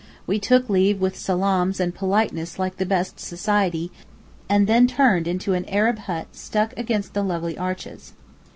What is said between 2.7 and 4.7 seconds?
the best society, and